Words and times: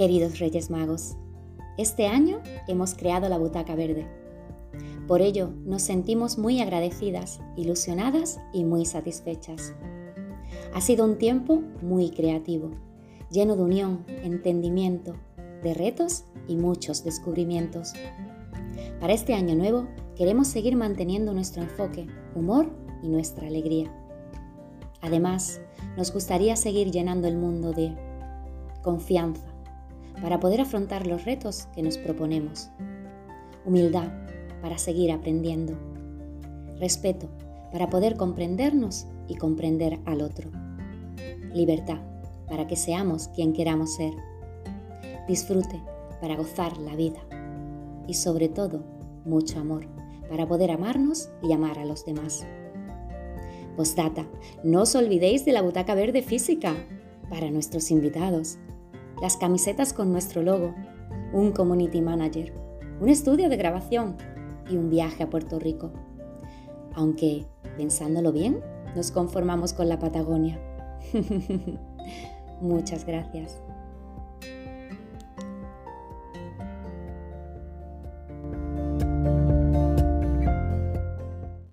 Queridos 0.00 0.38
Reyes 0.38 0.70
Magos, 0.70 1.18
este 1.76 2.06
año 2.06 2.40
hemos 2.66 2.94
creado 2.94 3.28
la 3.28 3.36
Butaca 3.36 3.74
Verde. 3.74 4.06
Por 5.06 5.20
ello 5.20 5.52
nos 5.66 5.82
sentimos 5.82 6.38
muy 6.38 6.62
agradecidas, 6.62 7.38
ilusionadas 7.54 8.40
y 8.54 8.64
muy 8.64 8.86
satisfechas. 8.86 9.74
Ha 10.72 10.80
sido 10.80 11.04
un 11.04 11.18
tiempo 11.18 11.62
muy 11.82 12.12
creativo, 12.12 12.70
lleno 13.30 13.56
de 13.56 13.62
unión, 13.62 14.06
entendimiento, 14.22 15.16
de 15.62 15.74
retos 15.74 16.24
y 16.48 16.56
muchos 16.56 17.04
descubrimientos. 17.04 17.92
Para 19.00 19.12
este 19.12 19.34
año 19.34 19.54
nuevo 19.54 19.86
queremos 20.16 20.48
seguir 20.48 20.76
manteniendo 20.76 21.34
nuestro 21.34 21.62
enfoque, 21.62 22.06
humor 22.34 22.70
y 23.02 23.08
nuestra 23.10 23.48
alegría. 23.48 23.94
Además, 25.02 25.60
nos 25.98 26.10
gustaría 26.10 26.56
seguir 26.56 26.90
llenando 26.90 27.28
el 27.28 27.36
mundo 27.36 27.72
de 27.72 27.94
confianza 28.82 29.49
para 30.22 30.40
poder 30.40 30.60
afrontar 30.60 31.06
los 31.06 31.24
retos 31.24 31.66
que 31.74 31.82
nos 31.82 31.98
proponemos, 31.98 32.70
humildad 33.64 34.08
para 34.62 34.78
seguir 34.78 35.12
aprendiendo, 35.12 35.74
respeto 36.78 37.28
para 37.72 37.88
poder 37.88 38.16
comprendernos 38.16 39.06
y 39.28 39.36
comprender 39.36 39.98
al 40.04 40.22
otro, 40.22 40.50
libertad 41.52 42.00
para 42.48 42.66
que 42.66 42.76
seamos 42.76 43.28
quien 43.28 43.52
queramos 43.52 43.94
ser, 43.94 44.12
disfrute 45.28 45.80
para 46.20 46.36
gozar 46.36 46.76
la 46.78 46.96
vida. 46.96 47.20
Y 48.06 48.14
sobre 48.14 48.48
todo 48.48 48.82
mucho 49.24 49.60
amor 49.60 49.86
para 50.28 50.46
poder 50.46 50.70
amarnos 50.70 51.30
y 51.42 51.52
amar 51.52 51.78
a 51.78 51.84
los 51.84 52.04
demás. 52.04 52.44
Postdata, 53.76 54.26
no 54.64 54.82
os 54.82 54.94
olvidéis 54.94 55.44
de 55.44 55.52
la 55.52 55.62
butaca 55.62 55.94
verde 55.94 56.22
física 56.22 56.74
para 57.28 57.50
nuestros 57.50 57.90
invitados, 57.90 58.58
las 59.20 59.36
camisetas 59.36 59.92
con 59.92 60.12
nuestro 60.12 60.42
logo, 60.42 60.74
un 61.32 61.52
community 61.52 62.00
manager, 62.00 62.52
un 63.00 63.08
estudio 63.08 63.48
de 63.48 63.56
grabación 63.56 64.16
y 64.68 64.76
un 64.76 64.90
viaje 64.90 65.22
a 65.22 65.30
Puerto 65.30 65.58
Rico. 65.58 65.90
Aunque, 66.94 67.46
pensándolo 67.76 68.32
bien, 68.32 68.60
nos 68.96 69.10
conformamos 69.10 69.72
con 69.72 69.88
la 69.88 69.98
Patagonia. 69.98 70.58
Muchas 72.60 73.04
gracias. 73.04 73.60